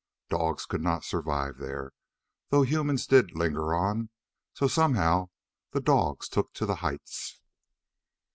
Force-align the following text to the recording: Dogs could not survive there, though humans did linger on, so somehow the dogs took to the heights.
Dogs 0.29 0.65
could 0.65 0.81
not 0.81 1.03
survive 1.03 1.59
there, 1.59 1.91
though 2.49 2.63
humans 2.63 3.05
did 3.05 3.35
linger 3.35 3.75
on, 3.75 4.09
so 4.55 4.67
somehow 4.67 5.29
the 5.73 5.79
dogs 5.79 6.27
took 6.27 6.53
to 6.55 6.65
the 6.65 6.77
heights. 6.77 7.39